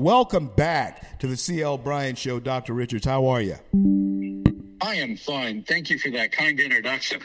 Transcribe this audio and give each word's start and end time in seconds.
Welcome 0.00 0.46
back 0.46 1.18
to 1.18 1.26
the 1.26 1.36
CL 1.36 1.76
Bryant 1.76 2.16
Show, 2.16 2.40
Dr. 2.40 2.72
Richards. 2.72 3.04
How 3.04 3.26
are 3.26 3.42
you? 3.42 3.56
I 4.80 4.94
am 4.94 5.14
fine. 5.14 5.62
Thank 5.62 5.90
you 5.90 5.98
for 5.98 6.10
that 6.12 6.32
kind 6.32 6.58
introduction. 6.58 7.20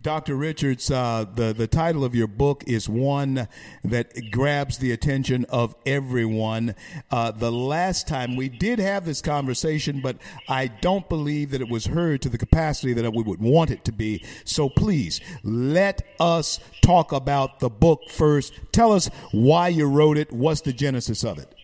Dr. 0.00 0.34
Richards, 0.34 0.90
uh, 0.90 1.26
the, 1.34 1.52
the 1.52 1.66
title 1.66 2.04
of 2.04 2.14
your 2.14 2.26
book 2.26 2.64
is 2.66 2.88
one 2.88 3.46
that 3.84 4.30
grabs 4.30 4.78
the 4.78 4.92
attention 4.92 5.44
of 5.50 5.74
everyone. 5.84 6.74
Uh, 7.10 7.30
the 7.30 7.52
last 7.52 8.08
time 8.08 8.36
we 8.36 8.48
did 8.48 8.78
have 8.78 9.04
this 9.04 9.20
conversation, 9.20 10.00
but 10.00 10.16
I 10.48 10.68
don't 10.68 11.06
believe 11.10 11.50
that 11.50 11.60
it 11.60 11.68
was 11.68 11.84
heard 11.84 12.22
to 12.22 12.30
the 12.30 12.38
capacity 12.38 12.94
that 12.94 13.12
we 13.12 13.22
would 13.22 13.40
want 13.40 13.70
it 13.70 13.84
to 13.84 13.92
be. 13.92 14.24
So 14.46 14.70
please 14.70 15.20
let 15.42 16.00
us 16.18 16.58
talk 16.80 17.12
about 17.12 17.60
the 17.60 17.68
book 17.68 18.00
first. 18.08 18.54
Tell 18.72 18.92
us 18.92 19.10
why 19.30 19.68
you 19.68 19.86
wrote 19.86 20.16
it. 20.16 20.32
What's 20.32 20.62
the 20.62 20.72
genesis 20.72 21.22
of 21.22 21.38
it? 21.38 21.54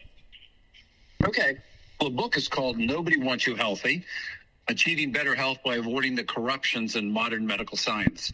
Okay. 1.24 1.58
Well, 2.00 2.10
the 2.10 2.16
book 2.16 2.36
is 2.36 2.48
called 2.48 2.78
Nobody 2.78 3.18
Wants 3.18 3.46
You 3.46 3.54
Healthy 3.54 4.04
achieving 4.68 5.12
better 5.12 5.34
health 5.34 5.58
by 5.64 5.76
avoiding 5.76 6.14
the 6.14 6.24
corruptions 6.24 6.96
in 6.96 7.10
modern 7.10 7.46
medical 7.46 7.76
science. 7.76 8.32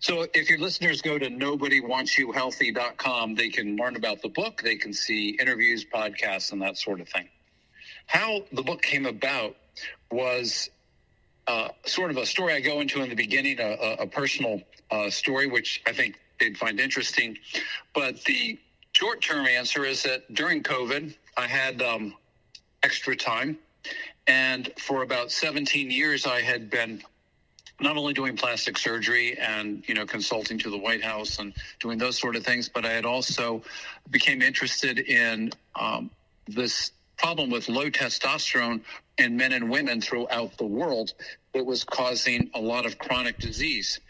So 0.00 0.26
if 0.34 0.48
your 0.48 0.58
listeners 0.58 1.02
go 1.02 1.18
to 1.18 1.28
nobodyWantsYouHealthy.com, 1.28 3.34
they 3.34 3.48
can 3.48 3.76
learn 3.76 3.96
about 3.96 4.22
the 4.22 4.28
book, 4.28 4.62
they 4.62 4.76
can 4.76 4.92
see 4.92 5.30
interviews, 5.40 5.84
podcasts, 5.84 6.52
and 6.52 6.62
that 6.62 6.76
sort 6.76 7.00
of 7.00 7.08
thing. 7.08 7.28
How 8.06 8.42
the 8.52 8.62
book 8.62 8.82
came 8.82 9.06
about 9.06 9.56
was 10.10 10.70
uh, 11.46 11.68
sort 11.86 12.10
of 12.10 12.16
a 12.16 12.26
story 12.26 12.52
I 12.52 12.60
go 12.60 12.80
into 12.80 13.02
in 13.02 13.08
the 13.08 13.16
beginning, 13.16 13.58
a, 13.60 13.96
a 14.00 14.06
personal 14.06 14.60
uh, 14.90 15.10
story, 15.10 15.46
which 15.46 15.82
I 15.86 15.92
think 15.92 16.18
they'd 16.38 16.58
find 16.58 16.80
interesting. 16.80 17.38
But 17.94 18.22
the 18.24 18.58
short 18.92 19.22
term 19.22 19.46
answer 19.46 19.84
is 19.84 20.02
that 20.02 20.32
during 20.34 20.62
COVID, 20.62 21.14
I 21.36 21.46
had 21.46 21.80
um, 21.80 22.14
extra 22.82 23.16
time 23.16 23.58
and 24.26 24.70
for 24.78 25.02
about 25.02 25.30
17 25.30 25.90
years, 25.90 26.26
I 26.26 26.42
had 26.42 26.70
been 26.70 27.02
not 27.80 27.96
only 27.96 28.12
doing 28.12 28.36
plastic 28.36 28.78
surgery 28.78 29.36
and 29.38 29.82
you 29.88 29.94
know 29.94 30.06
consulting 30.06 30.58
to 30.60 30.70
the 30.70 30.78
White 30.78 31.02
House 31.02 31.38
and 31.38 31.52
doing 31.80 31.98
those 31.98 32.18
sort 32.18 32.36
of 32.36 32.44
things, 32.44 32.68
but 32.68 32.84
I 32.84 32.92
had 32.92 33.04
also 33.04 33.62
became 34.10 34.40
interested 34.42 35.00
in 35.00 35.50
um, 35.74 36.10
this 36.46 36.92
problem 37.16 37.50
with 37.50 37.68
low 37.68 37.90
testosterone 37.90 38.82
in 39.18 39.36
men 39.36 39.52
and 39.52 39.70
women 39.70 40.00
throughout 40.00 40.56
the 40.58 40.66
world 40.66 41.12
that 41.54 41.64
was 41.64 41.84
causing 41.84 42.50
a 42.54 42.60
lot 42.60 42.86
of 42.86 42.98
chronic 42.98 43.38
disease. 43.38 44.00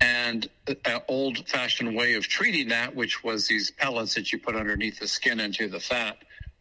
And 0.00 0.48
an 0.66 1.00
old 1.08 1.48
fashioned 1.48 1.94
way 1.94 2.14
of 2.14 2.26
treating 2.26 2.68
that, 2.68 2.94
which 2.96 3.22
was 3.22 3.46
these 3.46 3.70
pellets 3.70 4.14
that 4.14 4.32
you 4.32 4.38
put 4.38 4.56
underneath 4.56 4.98
the 4.98 5.06
skin 5.06 5.40
into 5.40 5.68
the 5.68 5.78
fat, 5.78 6.16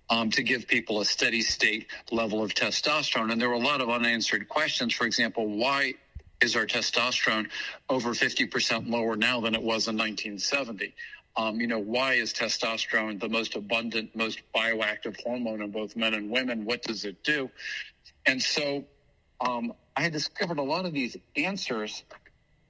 um, 0.10 0.30
to 0.32 0.44
give 0.44 0.68
people 0.68 1.02
a 1.02 1.06
steady 1.06 1.42
state 1.42 1.88
level 2.12 2.44
of 2.44 2.54
testosterone. 2.54 3.32
And 3.32 3.42
there 3.42 3.50
were 3.50 3.56
a 3.56 3.60
lot 3.60 3.82
of 3.82 3.90
unanswered 3.90 4.48
questions. 4.50 4.94
For 4.94 5.06
example, 5.06 5.48
why 5.48 5.96
is 6.42 6.56
our 6.56 6.66
testosterone 6.66 7.50
over 7.90 8.12
50% 8.12 8.90
lower 8.90 9.16
now 9.16 9.42
than 9.42 9.56
it 9.56 9.62
was 9.62 9.88
in 9.88 9.98
1970? 9.98 10.94
Um, 11.36 11.60
you 11.60 11.68
know, 11.68 11.80
why 11.80 12.14
is 12.14 12.34
testosterone 12.34 13.20
the 13.20 13.30
most 13.30 13.56
abundant, 13.56 14.16
most 14.16 14.40
bioactive 14.56 15.20
hormone 15.22 15.62
in 15.62 15.72
both 15.72 15.96
men 15.96 16.14
and 16.14 16.30
women? 16.30 16.66
What 16.66 16.84
does 16.84 17.06
it 17.06 17.24
do? 17.24 17.50
And 18.26 18.42
so 18.42 18.84
um, 19.42 19.74
I 19.96 20.02
had 20.02 20.12
discovered 20.12 20.60
a 20.60 20.64
lot 20.64 20.86
of 20.86 20.94
these 20.94 21.18
answers 21.36 22.04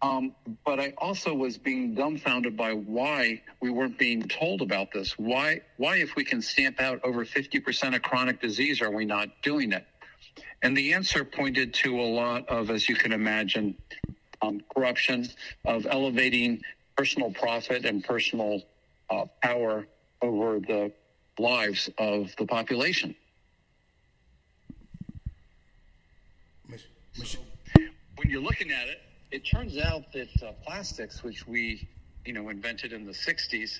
um, 0.04 0.36
but 0.66 0.82
I 0.82 0.94
also 0.98 1.34
was 1.34 1.58
being 1.58 1.96
dumbfounded 1.96 2.58
by 2.58 2.74
why 2.74 3.42
we 3.62 3.70
weren't 3.70 3.98
being 3.98 4.22
told 4.24 4.62
about 4.62 4.92
this. 4.92 5.18
Why, 5.18 5.62
why, 5.78 5.96
if 5.96 6.18
we 6.18 6.26
can 6.26 6.42
stamp 6.42 6.82
out 6.82 7.00
over 7.06 7.24
50% 7.24 7.96
of 7.96 8.02
chronic 8.02 8.42
disease, 8.42 8.82
are 8.82 8.92
we 8.92 9.06
not 9.06 9.30
doing 9.42 9.72
it? 9.72 9.88
And 10.62 10.76
the 10.76 10.94
answer 10.94 11.24
pointed 11.24 11.74
to 11.76 12.02
a 12.02 12.04
lot 12.04 12.50
of, 12.50 12.70
as 12.70 12.90
you 12.90 12.96
can 12.96 13.14
imagine, 13.14 13.76
um, 14.42 14.62
corruption, 14.76 15.30
of 15.64 15.88
elevating 15.90 16.62
personal 16.98 17.32
profit 17.32 17.86
and 17.86 18.04
personal 18.04 18.62
uh, 19.10 19.24
power 19.42 19.88
over 20.22 20.60
the 20.60 20.92
lives 21.40 21.90
of 21.98 22.36
the 22.38 22.46
population. 22.46 23.16
When 28.18 28.30
you're 28.30 28.42
looking 28.42 28.72
at 28.72 28.90
it, 28.90 29.00
it 29.34 29.44
turns 29.44 29.80
out 29.80 30.14
that 30.14 30.30
uh, 30.44 30.52
plastics, 30.64 31.24
which 31.24 31.48
we, 31.48 31.82
you 32.24 32.34
know, 32.34 32.50
invented 32.50 32.94
in 32.94 33.04
the 33.04 33.12
60s, 33.14 33.80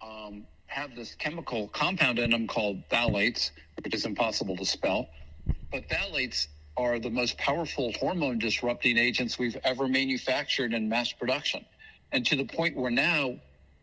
um, 0.00 0.46
have 0.66 0.96
this 0.96 1.14
chemical 1.14 1.68
compound 1.68 2.18
in 2.18 2.30
them 2.30 2.46
called 2.46 2.82
phthalates, 2.90 3.50
which 3.84 3.94
is 3.94 4.06
impossible 4.06 4.56
to 4.56 4.64
spell. 4.64 5.06
But 5.70 5.88
phthalates 5.90 6.46
are 6.78 6.98
the 6.98 7.10
most 7.10 7.36
powerful 7.36 7.92
hormone 8.00 8.38
disrupting 8.38 8.96
agents 8.96 9.38
we've 9.38 9.58
ever 9.62 9.88
manufactured 9.88 10.72
in 10.72 10.88
mass 10.88 11.12
production. 11.12 11.66
And 12.12 12.24
to 12.24 12.36
the 12.36 12.46
point 12.46 12.74
where 12.74 12.90
now, 12.90 13.34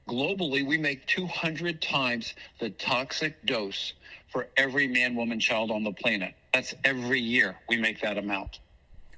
globally, 0.10 0.66
we 0.66 0.80
make 0.80 1.06
200 1.06 1.84
times 1.84 2.34
the 2.60 2.72
toxic 2.72 3.46
dose 3.46 3.94
for 4.30 4.48
every 4.58 4.88
man, 4.88 5.16
woman, 5.16 5.40
child 5.40 5.70
on 5.70 5.84
the 5.84 5.92
planet. 5.92 6.34
That's 6.52 6.74
every 6.84 7.20
year 7.20 7.58
we 7.70 7.78
make 7.78 8.02
that 8.02 8.18
amount. 8.18 8.60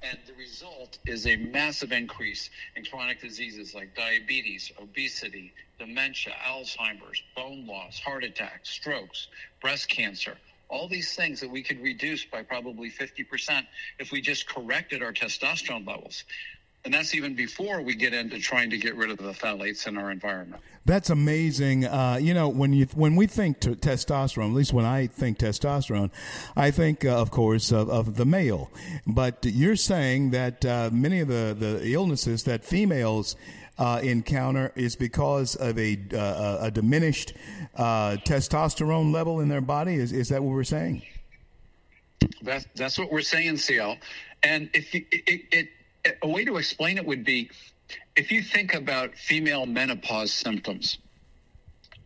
And 0.02 0.18
the 0.26 0.34
result 0.34 0.98
is 1.06 1.26
a 1.26 1.36
massive 1.36 1.92
increase 1.92 2.50
in 2.76 2.84
chronic 2.84 3.20
diseases 3.20 3.74
like 3.74 3.94
diabetes, 3.96 4.70
obesity, 4.80 5.52
dementia, 5.78 6.34
Alzheimer's, 6.46 7.22
bone 7.34 7.66
loss, 7.66 7.98
heart 7.98 8.22
attacks, 8.24 8.70
strokes, 8.70 9.28
breast 9.60 9.88
cancer. 9.88 10.36
All 10.68 10.86
these 10.86 11.14
things 11.14 11.40
that 11.40 11.50
we 11.50 11.62
could 11.62 11.80
reduce 11.82 12.24
by 12.24 12.42
probably 12.42 12.90
50% 12.90 13.66
if 13.98 14.12
we 14.12 14.20
just 14.20 14.48
corrected 14.48 15.02
our 15.02 15.12
testosterone 15.12 15.86
levels. 15.86 16.24
And 16.84 16.94
that's 16.94 17.14
even 17.14 17.34
before 17.34 17.82
we 17.82 17.94
get 17.94 18.14
into 18.14 18.38
trying 18.38 18.70
to 18.70 18.78
get 18.78 18.96
rid 18.96 19.10
of 19.10 19.18
the 19.18 19.32
phthalates 19.32 19.86
in 19.86 19.98
our 19.98 20.10
environment. 20.10 20.62
That's 20.84 21.10
amazing. 21.10 21.84
Uh, 21.84 22.18
you 22.20 22.32
know, 22.32 22.48
when 22.48 22.72
you 22.72 22.86
when 22.94 23.14
we 23.14 23.26
think 23.26 23.60
testosterone, 23.60 24.48
at 24.48 24.54
least 24.54 24.72
when 24.72 24.86
I 24.86 25.06
think 25.06 25.38
testosterone, 25.38 26.10
I 26.56 26.70
think, 26.70 27.04
uh, 27.04 27.20
of 27.20 27.30
course, 27.30 27.72
of, 27.72 27.90
of, 27.90 28.16
the 28.16 28.24
male. 28.24 28.70
But 29.06 29.44
you're 29.44 29.76
saying 29.76 30.30
that 30.30 30.64
uh, 30.64 30.88
many 30.90 31.20
of 31.20 31.28
the, 31.28 31.54
the 31.58 31.92
illnesses 31.92 32.44
that 32.44 32.64
females 32.64 33.36
uh, 33.78 34.00
encounter 34.02 34.72
is 34.76 34.96
because 34.96 35.56
of 35.56 35.78
a, 35.78 35.98
uh, 36.14 36.58
a 36.62 36.70
diminished 36.70 37.34
uh, 37.76 38.16
testosterone 38.24 39.12
level 39.12 39.40
in 39.40 39.48
their 39.48 39.60
body. 39.60 39.94
Is, 39.94 40.12
is 40.12 40.30
that 40.30 40.42
what 40.42 40.54
we're 40.54 40.64
saying? 40.64 41.02
That's, 42.42 42.66
that's 42.74 42.98
what 42.98 43.12
we're 43.12 43.20
saying, 43.20 43.58
CL. 43.58 43.96
And 44.42 44.70
if 44.72 44.94
you, 44.94 45.04
it, 45.10 45.42
it 45.52 45.68
a 46.22 46.28
way 46.28 46.44
to 46.44 46.56
explain 46.56 46.98
it 46.98 47.06
would 47.06 47.24
be 47.24 47.50
if 48.16 48.30
you 48.32 48.42
think 48.42 48.74
about 48.74 49.14
female 49.14 49.66
menopause 49.66 50.32
symptoms. 50.32 50.98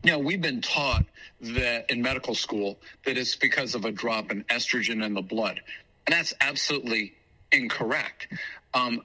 Now, 0.04 0.19
we've 0.19 0.41
been 0.41 0.60
taught 0.60 1.04
that 1.41 1.91
in 1.91 2.03
medical 2.03 2.34
school 2.34 2.78
that 3.04 3.16
it's 3.16 3.36
because 3.36 3.75
of 3.75 3.84
a 3.84 3.92
drop 3.92 4.30
in 4.30 4.44
estrogen 4.44 5.04
in 5.04 5.14
the 5.14 5.22
blood. 5.22 5.60
And 6.06 6.14
that's 6.14 6.34
absolutely 6.41 7.14
incorrect. 7.53 8.28
Um, 8.75 9.03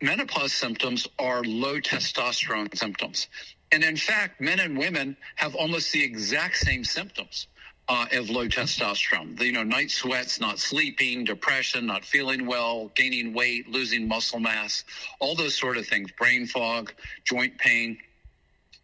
menopause 0.00 0.52
symptoms 0.52 1.06
are 1.18 1.42
low 1.42 1.80
testosterone 1.80 2.76
symptoms. 2.76 3.28
And 3.72 3.84
in 3.84 3.96
fact, 3.96 4.40
men 4.40 4.60
and 4.60 4.76
women 4.78 5.16
have 5.36 5.54
almost 5.54 5.92
the 5.92 6.02
exact 6.02 6.56
same 6.56 6.84
symptoms 6.84 7.46
uh, 7.88 8.06
of 8.12 8.30
low 8.30 8.46
testosterone. 8.46 9.36
The, 9.36 9.46
you 9.46 9.52
know, 9.52 9.62
night 9.62 9.90
sweats, 9.90 10.40
not 10.40 10.58
sleeping, 10.58 11.24
depression, 11.24 11.86
not 11.86 12.04
feeling 12.04 12.46
well, 12.46 12.90
gaining 12.94 13.34
weight, 13.34 13.68
losing 13.68 14.06
muscle 14.08 14.40
mass, 14.40 14.84
all 15.18 15.34
those 15.34 15.56
sort 15.56 15.76
of 15.76 15.86
things, 15.86 16.10
brain 16.12 16.46
fog, 16.46 16.92
joint 17.24 17.58
pain. 17.58 17.98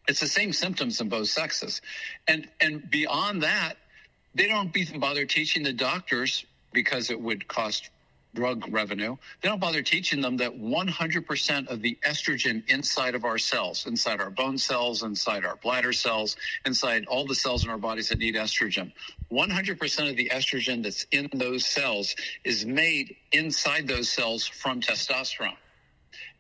It's 0.09 0.21
the 0.21 0.27
same 0.27 0.53
symptoms 0.53 1.01
in 1.01 1.09
both 1.09 1.29
sexes. 1.29 1.81
And, 2.27 2.49
and 2.61 2.91
beyond 2.91 3.43
that, 3.43 3.75
they 4.35 4.49
don't 4.49 4.77
even 4.77 5.01
bother 5.01 5.25
teaching 5.25 5.63
the 5.63 5.73
doctors 5.73 6.45
because 6.73 7.11
it 7.11 7.21
would 7.21 7.47
cost 7.49 7.91
drug 8.39 8.73
revenue, 8.73 9.17
they 9.41 9.49
don't 9.49 9.61
bother 9.61 9.83
teaching 9.83 10.21
them 10.21 10.37
that 10.37 10.57
100% 10.57 11.67
of 11.67 11.83
the 11.83 11.99
estrogen 12.07 12.63
inside 12.71 13.17
of 13.17 13.25
our 13.25 13.37
cells, 13.37 13.85
inside 13.87 14.21
our 14.21 14.31
bone 14.31 14.57
cells, 14.57 15.03
inside 15.03 15.45
our 15.45 15.57
bladder 15.57 15.93
cells, 15.93 16.37
inside 16.65 17.05
all 17.07 17.27
the 17.27 17.35
cells 17.35 17.65
in 17.65 17.71
our 17.71 17.79
bodies 17.79 18.11
that 18.11 18.19
need 18.19 18.37
estrogen, 18.37 18.93
100% 19.33 20.11
of 20.11 20.17
the 20.17 20.29
estrogen 20.29 20.85
that's 20.85 21.05
in 21.11 21.29
those 21.35 21.67
cells 21.67 22.15
is 22.45 22.65
made 22.65 23.17
inside 23.33 23.89
those 23.89 24.09
cells 24.09 24.47
from 24.47 24.81
testosterone. 24.81 25.57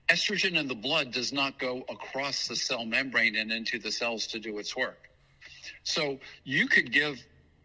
Estrogen 0.09 0.57
in 0.57 0.69
the 0.69 0.77
blood 0.77 1.11
does 1.13 1.33
not 1.33 1.59
go 1.59 1.85
across 1.89 2.47
the 2.47 2.55
cell 2.55 2.85
membrane 2.85 3.35
and 3.35 3.51
into 3.51 3.81
the 3.81 3.91
cells 3.91 4.29
to 4.29 4.39
do 4.39 4.57
its 4.59 4.77
work. 4.77 5.11
So 5.83 6.21
you 6.45 6.69
could 6.69 6.93
give 6.93 7.19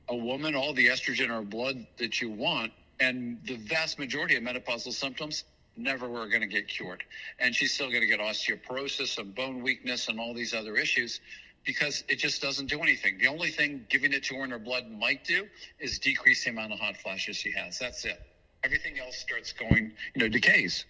a 0.10 0.16
woman 0.16 0.56
all 0.56 0.74
the 0.74 0.88
estrogen 0.88 1.30
or 1.30 1.44
blood 1.44 1.86
that 1.98 2.20
you 2.20 2.32
want 2.32 2.74
and 3.04 3.40
the 3.46 3.58
vast 3.58 4.00
majority 4.00 4.36
of 4.36 4.44
menopausal 4.44 4.94
symptoms 4.94 5.44
never 5.76 6.08
were 6.08 6.28
going 6.28 6.42
to 6.42 6.48
get 6.48 6.68
cured. 6.68 7.04
And 7.40 7.56
she's 7.56 7.74
still 7.74 7.90
going 7.90 8.02
to 8.02 8.08
get 8.08 8.20
osteoporosis 8.20 9.18
and 9.18 9.34
bone 9.36 9.62
weakness 9.62 10.08
and 10.08 10.20
all 10.20 10.34
these 10.34 10.54
other 10.54 10.76
issues 10.76 11.20
because 11.66 12.04
it 12.08 12.18
just 12.18 12.42
doesn't 12.42 12.68
do 12.68 12.82
anything. 12.82 13.18
The 13.18 13.28
only 13.28 13.50
thing 13.50 13.86
giving 13.90 14.14
it 14.14 14.24
to 14.26 14.36
her 14.36 14.44
in 14.44 14.52
her 14.52 14.60
blood 14.60 14.90
might 14.90 15.24
do 15.24 15.48
is 15.80 16.00
decrease 16.00 16.44
the 16.44 16.52
amount 16.52 16.74
of 16.74 16.80
hot 16.80 16.98
flashes 16.98 17.38
she 17.38 17.52
has. 17.52 17.80
That's 17.80 18.06
it. 18.06 18.22
Everything 18.64 19.00
else 19.00 19.18
starts 19.18 19.52
going, 19.52 19.92
you 20.16 20.22
know, 20.22 20.30
decays. 20.30 20.86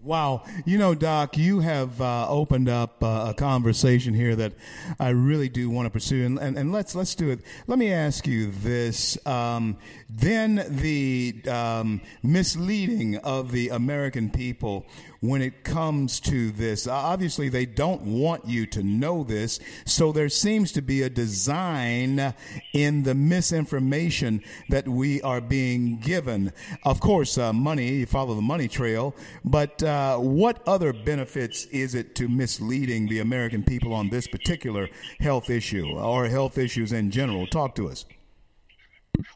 Wow. 0.00 0.44
You 0.64 0.78
know, 0.78 0.94
Doc, 0.94 1.36
you 1.36 1.58
have 1.58 2.00
uh, 2.00 2.28
opened 2.28 2.68
up 2.68 3.02
uh, 3.02 3.26
a 3.30 3.34
conversation 3.34 4.14
here 4.14 4.36
that 4.36 4.52
I 5.00 5.08
really 5.08 5.48
do 5.48 5.68
want 5.70 5.86
to 5.86 5.90
pursue. 5.90 6.24
And, 6.24 6.38
and, 6.38 6.56
and, 6.56 6.70
let's, 6.70 6.94
let's 6.94 7.16
do 7.16 7.30
it. 7.30 7.40
Let 7.66 7.80
me 7.80 7.92
ask 7.92 8.24
you 8.24 8.52
this. 8.52 9.18
Um, 9.26 9.76
then 10.08 10.64
the 10.68 11.42
um, 11.48 12.00
misleading 12.22 13.16
of 13.18 13.50
the 13.50 13.70
American 13.70 14.30
people 14.30 14.86
when 15.20 15.42
it 15.42 15.64
comes 15.64 16.20
to 16.20 16.50
this. 16.52 16.86
Obviously, 16.86 17.48
they 17.48 17.66
don't 17.66 18.02
want 18.02 18.46
you 18.46 18.66
to 18.66 18.82
know 18.82 19.24
this, 19.24 19.58
so 19.84 20.12
there 20.12 20.28
seems 20.28 20.72
to 20.72 20.82
be 20.82 21.02
a 21.02 21.10
design 21.10 22.34
in 22.72 23.02
the 23.02 23.14
misinformation 23.14 24.42
that 24.68 24.86
we 24.88 25.20
are 25.22 25.40
being 25.40 25.98
given. 25.98 26.52
Of 26.84 27.00
course, 27.00 27.36
uh, 27.38 27.52
money, 27.52 27.88
you 27.88 28.06
follow 28.06 28.34
the 28.34 28.42
money 28.42 28.68
trail, 28.68 29.14
but 29.44 29.82
uh, 29.82 30.18
what 30.18 30.66
other 30.66 30.92
benefits 30.92 31.64
is 31.66 31.94
it 31.94 32.14
to 32.16 32.28
misleading 32.28 33.08
the 33.08 33.20
American 33.20 33.62
people 33.62 33.92
on 33.92 34.08
this 34.10 34.26
particular 34.26 34.88
health 35.20 35.50
issue 35.50 35.96
or 35.96 36.26
health 36.26 36.58
issues 36.58 36.92
in 36.92 37.10
general? 37.10 37.46
Talk 37.46 37.74
to 37.76 37.88
us. 37.88 38.04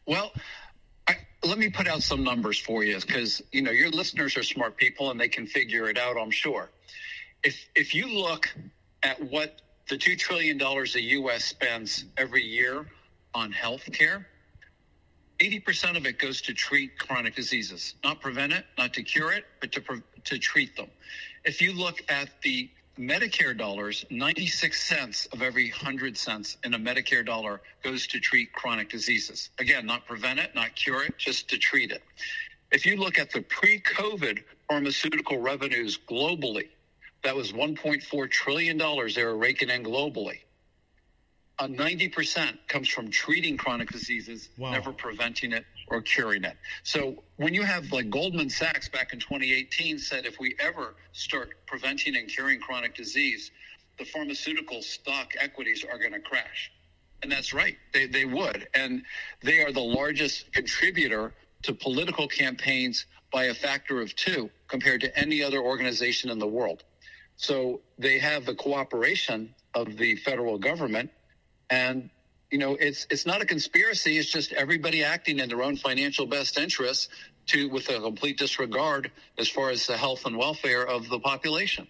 Well, 0.06 0.32
let 1.44 1.58
me 1.58 1.68
put 1.68 1.88
out 1.88 2.02
some 2.02 2.22
numbers 2.22 2.58
for 2.58 2.84
you 2.84 3.00
because 3.00 3.42
you 3.52 3.62
know 3.62 3.70
your 3.70 3.90
listeners 3.90 4.36
are 4.36 4.42
smart 4.42 4.76
people 4.76 5.10
and 5.10 5.20
they 5.20 5.28
can 5.28 5.46
figure 5.46 5.88
it 5.88 5.98
out 5.98 6.16
i'm 6.16 6.30
sure. 6.30 6.70
If 7.42 7.68
if 7.74 7.94
you 7.94 8.06
look 8.06 8.48
at 9.02 9.20
what 9.30 9.60
the 9.88 9.96
$2 9.96 10.16
trillion 10.16 10.58
the 10.58 10.64
us 10.64 11.44
spends 11.44 12.04
every 12.16 12.44
year 12.44 12.86
on 13.34 13.50
health 13.50 13.90
care 13.92 14.28
80% 15.40 15.96
of 15.96 16.06
it 16.06 16.20
goes 16.20 16.40
to 16.42 16.54
treat 16.54 16.96
chronic 16.96 17.34
diseases. 17.34 17.96
Not 18.04 18.20
prevent 18.20 18.52
it 18.52 18.64
not 18.78 18.94
to 18.94 19.02
cure 19.02 19.32
it 19.32 19.44
but 19.60 19.72
to, 19.72 20.02
to 20.24 20.38
treat 20.38 20.76
them. 20.76 20.88
If 21.44 21.60
you 21.60 21.72
look 21.72 22.00
at 22.08 22.28
the 22.42 22.70
Medicare 22.98 23.56
dollars, 23.56 24.04
96 24.10 24.82
cents 24.82 25.26
of 25.32 25.42
every 25.42 25.70
100 25.70 26.16
cents 26.16 26.58
in 26.62 26.74
a 26.74 26.78
Medicare 26.78 27.24
dollar 27.24 27.60
goes 27.82 28.06
to 28.08 28.20
treat 28.20 28.52
chronic 28.52 28.90
diseases. 28.90 29.50
Again, 29.58 29.86
not 29.86 30.06
prevent 30.06 30.38
it, 30.38 30.54
not 30.54 30.74
cure 30.74 31.04
it, 31.04 31.16
just 31.16 31.48
to 31.50 31.58
treat 31.58 31.90
it. 31.90 32.02
If 32.70 32.84
you 32.84 32.96
look 32.96 33.18
at 33.18 33.30
the 33.30 33.42
pre 33.42 33.80
COVID 33.80 34.42
pharmaceutical 34.68 35.38
revenues 35.38 35.98
globally, 36.08 36.68
that 37.24 37.34
was 37.34 37.52
$1.4 37.52 38.30
trillion 38.30 38.78
they 38.78 39.24
were 39.24 39.36
raking 39.36 39.70
in 39.70 39.84
globally. 39.84 40.40
Uh, 41.58 41.68
90% 41.68 42.58
comes 42.66 42.88
from 42.88 43.10
treating 43.10 43.56
chronic 43.56 43.90
diseases, 43.90 44.48
wow. 44.58 44.72
never 44.72 44.92
preventing 44.92 45.52
it 45.52 45.64
or 45.88 46.00
curing 46.00 46.44
it. 46.44 46.56
So 46.82 47.22
when 47.36 47.54
you 47.54 47.62
have 47.62 47.90
like 47.92 48.10
Goldman 48.10 48.50
Sachs 48.50 48.88
back 48.88 49.12
in 49.12 49.20
2018 49.20 49.98
said 49.98 50.26
if 50.26 50.38
we 50.38 50.54
ever 50.60 50.94
start 51.12 51.50
preventing 51.66 52.16
and 52.16 52.28
curing 52.28 52.60
chronic 52.60 52.94
disease, 52.94 53.50
the 53.98 54.04
pharmaceutical 54.04 54.82
stock 54.82 55.32
equities 55.38 55.84
are 55.84 55.98
going 55.98 56.12
to 56.12 56.20
crash. 56.20 56.72
And 57.22 57.30
that's 57.30 57.52
right. 57.52 57.76
They, 57.92 58.06
they 58.06 58.24
would. 58.24 58.68
And 58.74 59.02
they 59.42 59.60
are 59.60 59.72
the 59.72 59.80
largest 59.80 60.52
contributor 60.52 61.34
to 61.62 61.72
political 61.72 62.26
campaigns 62.26 63.06
by 63.32 63.44
a 63.44 63.54
factor 63.54 64.00
of 64.00 64.14
two 64.16 64.50
compared 64.68 65.00
to 65.02 65.18
any 65.18 65.42
other 65.42 65.58
organization 65.58 66.30
in 66.30 66.38
the 66.38 66.46
world. 66.46 66.84
So 67.36 67.80
they 67.98 68.18
have 68.18 68.44
the 68.44 68.54
cooperation 68.54 69.54
of 69.74 69.96
the 69.96 70.16
federal 70.16 70.58
government 70.58 71.10
and 71.70 72.10
you 72.52 72.58
know, 72.58 72.76
it's 72.78 73.06
it's 73.10 73.24
not 73.24 73.40
a 73.40 73.46
conspiracy. 73.46 74.18
It's 74.18 74.30
just 74.30 74.52
everybody 74.52 75.02
acting 75.02 75.38
in 75.38 75.48
their 75.48 75.62
own 75.62 75.74
financial 75.74 76.26
best 76.26 76.58
interests 76.58 77.08
to 77.46 77.68
with 77.70 77.88
a 77.88 77.98
complete 77.98 78.36
disregard 78.38 79.10
as 79.38 79.48
far 79.48 79.70
as 79.70 79.86
the 79.86 79.96
health 79.96 80.26
and 80.26 80.36
welfare 80.36 80.86
of 80.86 81.08
the 81.08 81.18
population. 81.18 81.88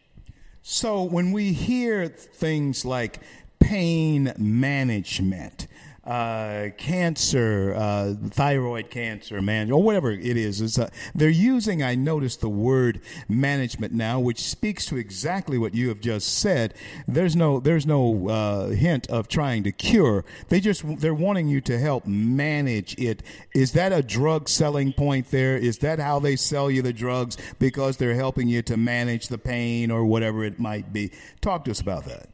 So 0.62 1.03
when 1.03 1.32
we 1.32 1.53
hear 1.53 2.06
things 2.06 2.85
like 2.85 3.19
pain 3.59 4.32
management, 4.38 5.67
uh, 6.05 6.69
cancer, 6.79 7.75
uh, 7.77 8.15
thyroid 8.31 8.91
cancer, 8.91 9.41
man, 9.41 9.71
or 9.71 9.83
whatever 9.83 10.11
it 10.11 10.37
is. 10.37 10.61
is 10.61 10.79
uh, 10.79 10.89
they're 11.15 11.29
using, 11.29 11.83
I 11.83 11.95
noticed 11.95 12.41
the 12.41 12.49
word 12.49 13.01
management 13.29 13.93
now, 13.93 14.19
which 14.19 14.41
speaks 14.41 14.85
to 14.87 14.97
exactly 14.97 15.59
what 15.59 15.75
you 15.75 15.89
have 15.89 16.01
just 16.01 16.39
said. 16.39 16.75
There's 17.07 17.37
no, 17.37 17.61
there's 17.61 17.87
no 17.87 18.29
uh, 18.29 18.69
hint 18.69 19.09
of 19.11 19.29
trying 19.29 19.63
to 19.65 19.73
cure. 19.73 20.25
They 20.49 20.59
just, 20.59 20.83
they're 20.99 21.15
wanting 21.15 21.47
you 21.47 21.61
to 21.63 21.79
help 21.79 22.05
manage 22.07 22.99
it. 22.99 23.23
Is 23.55 23.73
that 23.73 23.93
a 23.93 24.03
drug 24.03 24.49
selling 24.49 24.93
point 24.93 25.31
there? 25.31 25.57
Is 25.57 25.79
that 25.79 26.01
how 26.01 26.19
they 26.19 26.35
sell 26.35 26.69
you 26.69 26.83
the 26.83 26.93
drugs 26.93 27.37
because 27.61 27.97
they're 27.97 28.15
helping 28.15 28.49
you 28.49 28.63
to 28.63 28.77
manage 28.77 29.29
the 29.29 29.39
pain 29.39 29.93
or 29.93 30.05
whatever 30.05 30.45
it 30.45 30.59
might 30.59 30.93
be? 30.93 31.13
Talk 31.41 31.65
to 31.67 31.71
us 31.71 31.81
about 31.81 32.07
that. 32.07 32.29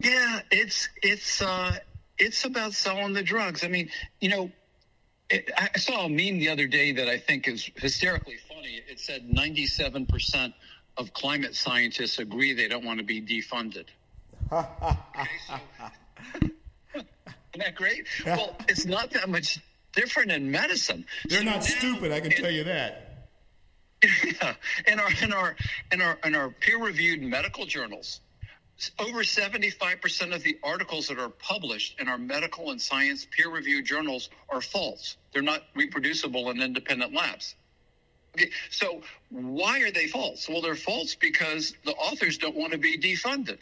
Yeah, 0.00 0.40
it's 0.50 0.90
it's 1.02 1.40
uh, 1.40 1.78
it's 2.24 2.44
about 2.44 2.72
selling 2.72 3.12
the 3.12 3.22
drugs. 3.22 3.64
I 3.64 3.68
mean, 3.68 3.90
you 4.20 4.30
know, 4.30 4.50
it, 5.30 5.50
I 5.56 5.78
saw 5.78 6.06
a 6.06 6.08
meme 6.08 6.38
the 6.38 6.48
other 6.50 6.66
day 6.66 6.92
that 6.92 7.08
I 7.08 7.18
think 7.18 7.46
is 7.48 7.70
hysterically 7.76 8.36
funny. 8.48 8.80
It 8.88 8.98
said 8.98 9.28
97% 9.30 10.54
of 10.96 11.12
climate 11.12 11.54
scientists 11.54 12.18
agree 12.18 12.52
they 12.52 12.68
don't 12.68 12.84
want 12.84 12.98
to 12.98 13.04
be 13.04 13.20
defunded. 13.20 13.86
okay, 14.52 15.28
so, 15.48 15.54
isn't 16.94 17.04
that 17.58 17.74
great? 17.74 18.06
Well, 18.24 18.56
it's 18.68 18.86
not 18.86 19.10
that 19.12 19.28
much 19.28 19.58
different 19.92 20.30
in 20.30 20.50
medicine. 20.50 21.04
They're 21.28 21.40
so 21.40 21.44
not 21.44 21.56
now, 21.56 21.60
stupid, 21.60 22.12
I 22.12 22.20
can 22.20 22.30
tell 22.30 22.50
you 22.50 22.64
that. 22.64 23.10
Yeah, 24.22 24.52
in 24.86 25.00
our 25.00 25.08
in 25.22 25.32
our 25.32 25.56
in 25.90 26.02
our 26.02 26.18
in 26.26 26.34
our 26.34 26.50
peer-reviewed 26.50 27.22
medical 27.22 27.64
journals, 27.64 28.20
over 28.98 29.20
75% 29.20 30.34
of 30.34 30.42
the 30.42 30.58
articles 30.62 31.08
that 31.08 31.18
are 31.18 31.28
published 31.28 32.00
in 32.00 32.08
our 32.08 32.18
medical 32.18 32.70
and 32.70 32.80
science 32.80 33.26
peer 33.30 33.48
reviewed 33.48 33.84
journals 33.84 34.30
are 34.48 34.60
false. 34.60 35.16
They're 35.32 35.42
not 35.42 35.62
reproducible 35.74 36.50
in 36.50 36.60
independent 36.60 37.14
labs. 37.14 37.54
Okay, 38.36 38.50
so 38.70 39.02
why 39.30 39.80
are 39.82 39.92
they 39.92 40.08
false? 40.08 40.48
Well, 40.48 40.60
they're 40.60 40.74
false 40.74 41.14
because 41.14 41.74
the 41.84 41.92
authors 41.92 42.38
don't 42.38 42.56
want 42.56 42.72
to 42.72 42.78
be 42.78 42.98
defunded. 42.98 43.58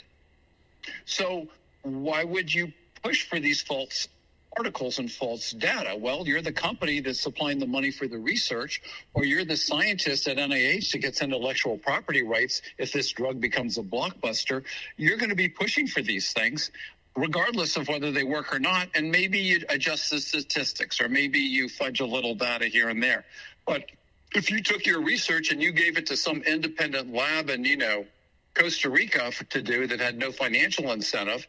So 1.04 1.48
why 1.82 2.24
would 2.24 2.52
you 2.52 2.72
push 3.02 3.28
for 3.28 3.38
these 3.38 3.60
false 3.60 4.08
articles 4.56 4.98
and 4.98 5.10
false 5.10 5.52
data. 5.52 5.96
Well, 5.96 6.26
you're 6.26 6.42
the 6.42 6.52
company 6.52 7.00
that's 7.00 7.20
supplying 7.20 7.58
the 7.58 7.66
money 7.66 7.90
for 7.90 8.06
the 8.06 8.18
research, 8.18 8.82
or 9.14 9.24
you're 9.24 9.44
the 9.44 9.56
scientist 9.56 10.28
at 10.28 10.36
NIH 10.36 10.92
that 10.92 10.98
gets 10.98 11.22
intellectual 11.22 11.78
property 11.78 12.22
rights. 12.22 12.62
If 12.78 12.92
this 12.92 13.10
drug 13.12 13.40
becomes 13.40 13.78
a 13.78 13.82
blockbuster, 13.82 14.64
you're 14.96 15.16
going 15.16 15.30
to 15.30 15.36
be 15.36 15.48
pushing 15.48 15.86
for 15.86 16.02
these 16.02 16.32
things. 16.32 16.70
Regardless 17.14 17.76
of 17.76 17.88
whether 17.88 18.10
they 18.10 18.24
work 18.24 18.54
or 18.54 18.58
not, 18.58 18.88
and 18.94 19.10
maybe 19.10 19.38
you 19.38 19.60
adjust 19.68 20.10
the 20.10 20.18
statistics, 20.18 20.98
or 20.98 21.10
maybe 21.10 21.40
you 21.40 21.68
fudge 21.68 22.00
a 22.00 22.06
little 22.06 22.34
data 22.34 22.66
here 22.66 22.88
and 22.88 23.02
there. 23.02 23.26
But 23.66 23.90
if 24.34 24.50
you 24.50 24.62
took 24.62 24.86
your 24.86 25.02
research 25.02 25.52
and 25.52 25.62
you 25.62 25.72
gave 25.72 25.98
it 25.98 26.06
to 26.06 26.16
some 26.16 26.42
independent 26.42 27.12
lab 27.12 27.50
in, 27.50 27.66
you 27.66 27.76
know, 27.76 28.06
Costa 28.54 28.90
Rica 28.90 29.30
to 29.50 29.62
do 29.62 29.86
that 29.86 30.00
had 30.00 30.18
no 30.18 30.32
financial 30.32 30.92
incentive, 30.92 31.46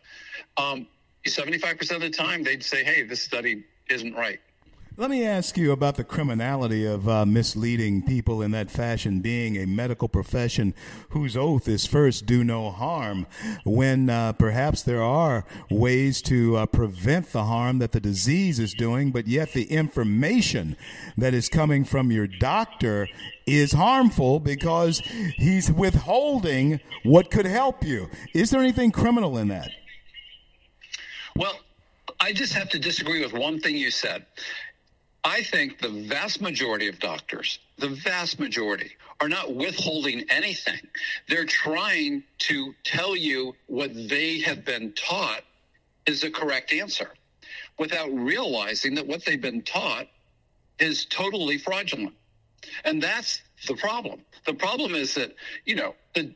um, 0.58 0.88
75% 1.26 1.96
of 1.96 2.02
the 2.02 2.10
time 2.10 2.44
they'd 2.44 2.64
say, 2.64 2.84
hey, 2.84 3.04
this 3.04 3.22
study 3.22 3.64
isn't 3.90 4.14
right. 4.14 4.40
Let 4.96 5.10
me 5.10 5.26
ask 5.26 5.58
you 5.58 5.72
about 5.72 5.96
the 5.96 6.04
criminality 6.04 6.86
of 6.86 7.10
uh, 7.10 7.26
misleading 7.26 8.04
people 8.04 8.44
in 8.44 8.52
that 8.52 8.70
fashion, 8.70 9.22
being 9.22 9.58
a 9.58 9.66
medical 9.66 10.08
profession 10.08 10.76
whose 11.10 11.36
oath 11.36 11.68
is 11.68 11.88
first 11.88 12.28
do 12.28 12.44
no 12.44 12.70
harm, 12.70 13.26
when 13.64 14.12
uh, 14.12 14.34
perhaps 14.34 14.84
there 14.84 15.02
are 15.02 15.46
ways 15.72 16.22
to 16.24 16.58
uh, 16.58 16.68
prevent 16.68 17.32
the 17.32 17.46
harm 17.46 17.80
that 17.80 17.92
the 17.92 18.00
disease 18.00 18.60
is 18.60 18.76
doing, 18.76 19.10
but 19.10 19.26
yet 19.26 19.54
the 19.54 19.64
information 19.64 20.78
that 21.18 21.34
is 21.34 21.50
coming 21.50 21.84
from 21.84 22.12
your 22.12 22.28
doctor 22.28 23.08
is 23.48 23.72
harmful 23.72 24.40
because 24.40 25.00
he's 25.38 25.72
withholding 25.72 26.80
what 27.02 27.32
could 27.32 27.48
help 27.48 27.84
you. 27.84 28.12
Is 28.36 28.52
there 28.52 28.62
anything 28.62 28.92
criminal 28.92 29.40
in 29.40 29.48
that? 29.48 29.72
Well, 31.38 31.60
I 32.20 32.34
just 32.34 32.54
have 32.54 32.70
to 32.70 32.80
disagree 32.80 33.22
with 33.22 33.34
one 33.34 33.60
thing 33.60 33.76
you 33.76 33.92
said. 33.92 34.26
I 35.24 35.42
think 35.42 35.80
the 35.80 35.90
vast 36.08 36.42
majority 36.42 36.90
of 36.90 37.00
doctors, 37.00 37.60
the 37.78 37.90
vast 37.90 38.40
majority, 38.40 38.92
are 39.22 39.30
not 39.30 39.56
withholding 39.56 40.26
anything. 40.30 40.80
They're 41.30 41.46
trying 41.46 42.24
to 42.40 42.74
tell 42.84 43.16
you 43.16 43.56
what 43.68 43.94
they 43.94 44.42
have 44.42 44.66
been 44.66 44.94
taught 44.94 45.42
is 46.06 46.22
the 46.22 46.30
correct 46.30 46.74
answer 46.74 47.10
without 47.80 48.14
realizing 48.14 48.96
that 48.96 49.08
what 49.08 49.24
they've 49.26 49.42
been 49.42 49.62
taught 49.62 50.08
is 50.80 51.06
totally 51.06 51.58
fraudulent. 51.58 52.14
And 52.84 53.02
that's 53.02 53.42
the 53.68 53.76
problem. 53.76 54.22
The 54.46 54.54
problem 54.54 54.94
is 54.94 55.14
that, 55.16 55.34
you 55.66 55.76
know, 55.76 55.96
the 56.14 56.34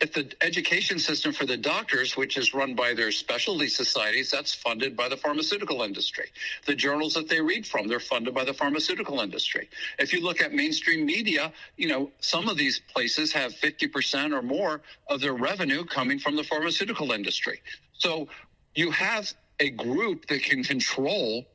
if 0.00 0.12
the 0.12 0.32
education 0.40 0.98
system 0.98 1.32
for 1.32 1.46
the 1.46 1.56
doctors, 1.56 2.16
which 2.16 2.36
is 2.36 2.54
run 2.54 2.74
by 2.74 2.94
their 2.94 3.10
specialty 3.10 3.68
societies, 3.68 4.30
that's 4.30 4.54
funded 4.54 4.96
by 4.96 5.08
the 5.08 5.16
pharmaceutical 5.16 5.82
industry. 5.82 6.26
The 6.66 6.74
journals 6.74 7.14
that 7.14 7.28
they 7.28 7.40
read 7.40 7.66
from, 7.66 7.88
they're 7.88 8.00
funded 8.00 8.34
by 8.34 8.44
the 8.44 8.54
pharmaceutical 8.54 9.20
industry. 9.20 9.68
If 9.98 10.12
you 10.12 10.22
look 10.22 10.40
at 10.40 10.52
mainstream 10.52 11.06
media, 11.06 11.52
you 11.76 11.88
know, 11.88 12.10
some 12.20 12.48
of 12.48 12.56
these 12.56 12.80
places 12.92 13.32
have 13.32 13.52
50% 13.52 14.32
or 14.32 14.42
more 14.42 14.80
of 15.08 15.20
their 15.20 15.34
revenue 15.34 15.84
coming 15.84 16.18
from 16.18 16.36
the 16.36 16.44
pharmaceutical 16.44 17.12
industry. 17.12 17.60
So 17.92 18.28
you 18.74 18.90
have 18.90 19.32
a 19.60 19.70
group 19.70 20.26
that 20.26 20.42
can 20.42 20.62
control 20.62 21.46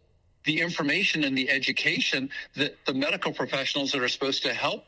the 0.43 0.60
information 0.60 1.24
and 1.24 1.38
the 1.38 1.50
education 1.50 2.29
that 2.55 2.75
the 2.86 2.93
medical 2.93 3.31
professionals 3.31 3.91
that 3.91 4.01
are 4.01 4.10
supposed 4.10 4.41
to 4.43 4.53
help 4.53 4.86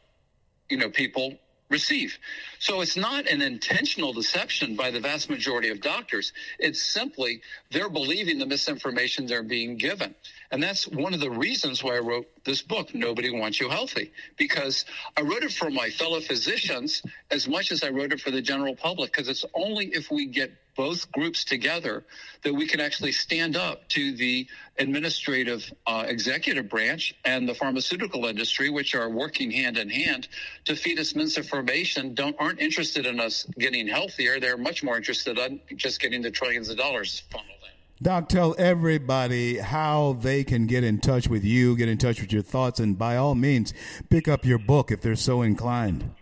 you 0.70 0.78
know 0.78 0.90
people 0.90 1.36
receive. 1.74 2.18
So 2.60 2.82
it's 2.82 2.96
not 2.96 3.28
an 3.28 3.42
intentional 3.42 4.14
deception 4.14 4.76
by 4.76 4.92
the 4.92 5.02
vast 5.02 5.30
majority 5.30 5.70
of 5.70 5.82
doctors. 5.82 6.32
It's 6.60 6.82
simply 6.82 7.42
they're 7.72 7.90
believing 7.90 8.38
the 8.38 8.46
misinformation 8.46 9.26
they're 9.26 9.44
being 9.44 9.76
given. 9.76 10.16
And 10.54 10.62
that's 10.62 10.88
one 10.88 11.16
of 11.16 11.20
the 11.20 11.32
reasons 11.32 11.84
why 11.84 11.96
I 11.96 12.00
wrote 12.00 12.28
this 12.46 12.62
book, 12.62 12.94
Nobody 12.94 13.32
Wants 13.32 13.60
You 13.60 13.70
Healthy, 13.70 14.12
because 14.38 14.86
I 15.18 15.22
wrote 15.22 15.42
it 15.42 15.52
for 15.52 15.72
my 15.72 15.90
fellow 15.90 16.22
physicians 16.22 17.02
as 17.32 17.48
much 17.48 17.72
as 17.72 17.84
I 17.84 17.90
wrote 17.90 18.14
it 18.14 18.22
for 18.22 18.30
the 18.30 18.40
general 18.40 18.76
public, 18.76 19.12
because 19.12 19.28
it's 19.28 19.44
only 19.56 19.88
if 19.88 20.12
we 20.12 20.28
get 20.28 20.52
both 20.76 21.12
groups 21.12 21.44
together 21.44 22.06
that 22.44 22.54
we 22.54 22.68
can 22.68 22.80
actually 22.80 23.14
stand 23.14 23.58
up 23.58 23.90
to 23.90 24.16
the 24.16 24.48
administrative 24.78 25.74
uh, 25.88 26.06
executive 26.08 26.70
branch 26.70 27.16
and 27.26 27.50
the 27.50 27.56
pharmaceutical 27.56 28.28
industry, 28.28 28.70
which 28.70 28.94
are 28.94 29.10
working 29.10 29.50
hand 29.50 29.80
in 29.80 29.90
hand 29.90 30.28
to 30.66 30.76
feed 30.76 31.00
us 31.00 31.16
misinformation, 31.16 32.14
don't 32.14 32.36
aren't 32.38 32.60
interested 32.60 33.08
in 33.08 33.20
us 33.20 33.48
getting 33.58 33.88
healthier. 33.88 34.40
They're 34.40 34.56
much 34.56 34.84
more 34.84 34.98
interested 34.98 35.40
in 35.40 35.62
just 35.78 36.00
getting 36.00 36.22
the 36.22 36.30
trillions 36.30 36.70
of 36.70 36.78
dollars 36.78 37.24
funneled. 37.32 37.63
Doc, 38.04 38.28
tell 38.28 38.54
everybody 38.58 39.60
how 39.60 40.18
they 40.20 40.44
can 40.44 40.68
get 40.68 40.84
in 40.84 41.00
touch 41.00 41.30
with 41.30 41.46
you, 41.46 41.78
get 41.78 41.88
in 41.88 41.98
touch 41.98 42.20
with 42.20 42.34
your 42.34 42.42
thoughts, 42.42 42.82
and 42.82 42.98
by 42.98 43.16
all 43.16 43.34
means, 43.34 43.74
pick 44.10 44.28
up 44.28 44.44
your 44.44 44.60
book 44.60 44.92
if 44.92 45.00
they're 45.00 45.16
so 45.16 45.42
inclined. 45.42 46.14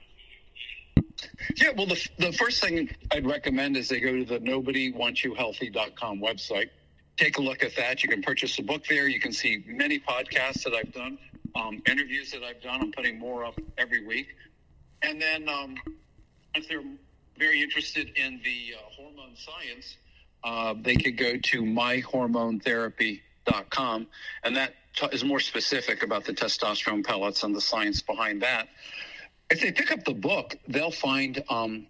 Yeah, 1.56 1.72
well, 1.76 1.88
the, 1.88 2.08
the 2.20 2.32
first 2.34 2.62
thing 2.62 2.88
I'd 3.12 3.26
recommend 3.26 3.78
is 3.78 3.90
they 3.90 4.00
go 4.00 4.12
to 4.12 4.24
the 4.24 4.38
nobodywantsyouhealthy.com 4.38 6.22
website. 6.22 6.70
Take 7.18 7.40
a 7.40 7.42
look 7.42 7.64
at 7.64 7.76
that. 7.78 8.04
You 8.04 8.10
can 8.10 8.22
purchase 8.22 8.60
a 8.60 8.64
book 8.64 8.86
there. 8.88 9.08
You 9.08 9.20
can 9.20 9.34
see 9.34 9.64
many 9.66 10.00
podcasts 10.00 10.64
that 10.66 10.76
I've 10.76 10.94
done, 10.94 11.18
um, 11.56 11.82
interviews 11.88 12.32
that 12.32 12.44
I've 12.44 12.62
done. 12.62 12.80
I'm 12.80 12.92
putting 12.92 13.18
more 13.18 13.44
up 13.44 13.60
every 13.80 14.06
week. 14.06 14.28
And 15.02 15.20
then 15.20 15.50
um, 15.50 15.76
if 16.54 16.70
they're 16.70 16.84
very 17.40 17.60
interested 17.60 18.12
in 18.16 18.40
the 18.44 18.76
uh, 18.78 18.82
hormone 18.96 19.36
science, 19.36 19.98
uh, 20.44 20.74
they 20.80 20.96
could 20.96 21.18
go 21.18 21.38
to 21.38 21.62
myhormonetherapy.com. 21.62 24.08
And 24.44 24.56
that 24.56 24.74
t- 24.96 25.08
is 25.12 25.24
more 25.24 25.40
specific 25.40 26.02
about 26.04 26.26
the 26.26 26.34
testosterone 26.34 27.06
pellets 27.06 27.44
and 27.44 27.56
the 27.56 27.62
science 27.62 28.02
behind 28.02 28.42
that 28.42 28.68
if 29.52 29.60
they 29.60 29.72
pick 29.72 29.92
up 29.92 30.04
the 30.06 30.14
book, 30.14 30.56
they'll 30.68 30.92
find 30.92 31.44
um, 31.50 31.86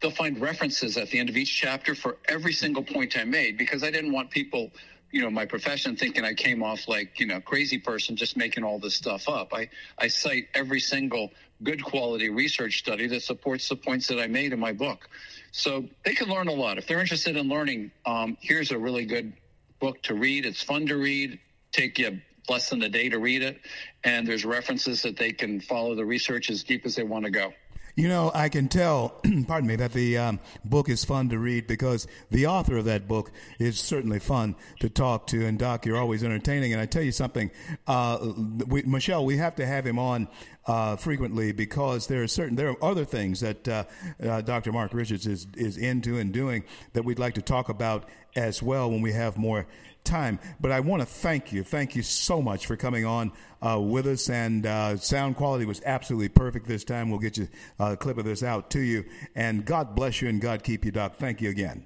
they'll 0.00 0.12
find 0.12 0.40
references 0.40 0.96
at 0.96 1.10
the 1.10 1.18
end 1.18 1.28
of 1.28 1.36
each 1.36 1.54
chapter 1.54 1.94
for 1.94 2.18
every 2.28 2.52
single 2.52 2.82
point 2.82 3.18
I 3.18 3.24
made 3.24 3.58
because 3.58 3.82
I 3.82 3.90
didn't 3.90 4.12
want 4.12 4.30
people, 4.30 4.70
you 5.10 5.20
know, 5.20 5.30
my 5.30 5.44
profession 5.44 5.96
thinking 5.96 6.24
I 6.24 6.34
came 6.34 6.62
off 6.62 6.86
like 6.86 7.18
you 7.18 7.26
know 7.26 7.40
crazy 7.40 7.78
person 7.78 8.16
just 8.16 8.36
making 8.36 8.62
all 8.62 8.78
this 8.78 8.94
stuff 8.94 9.28
up. 9.28 9.52
I 9.52 9.68
I 9.98 10.06
cite 10.06 10.48
every 10.54 10.80
single 10.80 11.32
good 11.64 11.84
quality 11.84 12.30
research 12.30 12.78
study 12.78 13.08
that 13.08 13.22
supports 13.22 13.68
the 13.68 13.76
points 13.76 14.06
that 14.06 14.20
I 14.20 14.28
made 14.28 14.52
in 14.52 14.60
my 14.60 14.72
book. 14.72 15.08
So 15.56 15.84
they 16.04 16.14
can 16.14 16.28
learn 16.28 16.48
a 16.48 16.52
lot. 16.52 16.78
If 16.78 16.88
they're 16.88 17.00
interested 17.00 17.36
in 17.36 17.48
learning, 17.48 17.92
um, 18.04 18.36
here's 18.40 18.72
a 18.72 18.78
really 18.78 19.04
good 19.04 19.32
book 19.78 20.02
to 20.02 20.14
read. 20.14 20.46
It's 20.46 20.60
fun 20.60 20.84
to 20.88 20.96
read. 20.96 21.38
Take 21.70 21.96
you 22.00 22.20
less 22.48 22.70
than 22.70 22.82
a 22.82 22.88
day 22.88 23.08
to 23.08 23.20
read 23.20 23.40
it, 23.44 23.60
and 24.02 24.26
there's 24.26 24.44
references 24.44 25.00
that 25.02 25.16
they 25.16 25.30
can 25.30 25.60
follow 25.60 25.94
the 25.94 26.04
research 26.04 26.50
as 26.50 26.64
deep 26.64 26.84
as 26.84 26.96
they 26.96 27.04
want 27.04 27.24
to 27.24 27.30
go. 27.30 27.52
You 27.96 28.08
know, 28.08 28.32
I 28.34 28.48
can 28.48 28.66
tell, 28.66 29.20
pardon 29.46 29.68
me, 29.68 29.76
that 29.76 29.92
the 29.92 30.18
um, 30.18 30.40
book 30.64 30.88
is 30.88 31.04
fun 31.04 31.28
to 31.28 31.38
read 31.38 31.68
because 31.68 32.08
the 32.28 32.48
author 32.48 32.76
of 32.76 32.86
that 32.86 33.06
book 33.06 33.30
is 33.60 33.78
certainly 33.78 34.18
fun 34.18 34.56
to 34.80 34.88
talk 34.88 35.28
to. 35.28 35.46
And 35.46 35.60
Doc, 35.60 35.86
you're 35.86 35.96
always 35.96 36.24
entertaining. 36.24 36.72
And 36.72 36.82
I 36.82 36.86
tell 36.86 37.04
you 37.04 37.12
something, 37.12 37.52
uh, 37.86 38.32
we, 38.66 38.82
Michelle, 38.82 39.24
we 39.24 39.36
have 39.36 39.54
to 39.56 39.66
have 39.66 39.86
him 39.86 40.00
on 40.00 40.26
uh, 40.66 40.96
frequently 40.96 41.52
because 41.52 42.08
there 42.08 42.22
are 42.22 42.26
certain 42.26 42.56
there 42.56 42.70
are 42.70 42.84
other 42.84 43.04
things 43.04 43.40
that 43.40 43.68
uh, 43.68 43.84
uh 44.22 44.40
Dr. 44.40 44.72
Mark 44.72 44.94
Richards 44.94 45.26
is 45.26 45.46
is 45.54 45.76
into 45.76 46.18
and 46.18 46.32
doing 46.32 46.64
that 46.94 47.04
we'd 47.04 47.18
like 47.18 47.34
to 47.34 47.42
talk 47.42 47.68
about 47.68 48.08
as 48.34 48.62
well 48.62 48.90
when 48.90 49.02
we 49.02 49.12
have 49.12 49.36
more 49.36 49.66
time. 50.04 50.38
But 50.60 50.70
I 50.70 50.80
want 50.80 51.00
to 51.02 51.06
thank 51.06 51.52
you. 51.52 51.64
Thank 51.64 51.96
you 51.96 52.02
so 52.02 52.40
much 52.40 52.66
for 52.66 52.76
coming 52.76 53.04
on 53.04 53.32
uh, 53.60 53.80
with 53.80 54.06
us. 54.06 54.28
And 54.30 54.66
uh, 54.66 54.96
sound 54.96 55.36
quality 55.36 55.64
was 55.64 55.82
absolutely 55.84 56.28
perfect 56.28 56.66
this 56.66 56.84
time. 56.84 57.10
We'll 57.10 57.18
get 57.18 57.36
you 57.36 57.48
a 57.78 57.96
clip 57.96 58.18
of 58.18 58.24
this 58.24 58.42
out 58.42 58.70
to 58.70 58.80
you. 58.80 59.04
And 59.34 59.64
God 59.64 59.94
bless 59.94 60.22
you 60.22 60.28
and 60.28 60.40
God 60.40 60.62
keep 60.62 60.84
you, 60.84 60.92
Doc. 60.92 61.16
Thank 61.16 61.40
you 61.40 61.50
again. 61.50 61.84